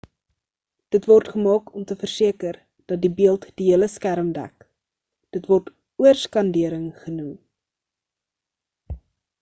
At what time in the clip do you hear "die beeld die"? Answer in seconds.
3.05-3.67